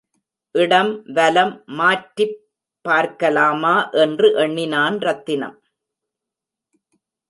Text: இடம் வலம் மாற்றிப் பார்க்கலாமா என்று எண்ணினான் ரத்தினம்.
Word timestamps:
இடம் 0.55 1.03
வலம் 1.05 1.63
மாற்றிப் 1.65 2.37
பார்க்கலாமா 2.81 3.89
என்று 3.89 4.33
எண்ணினான் 4.33 4.99
ரத்தினம். 4.99 5.63